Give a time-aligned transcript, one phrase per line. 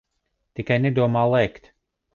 [0.59, 1.75] Tikai nedomā lēkt.